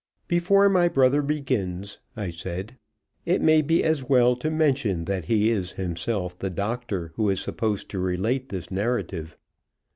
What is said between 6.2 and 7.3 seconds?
the doctor who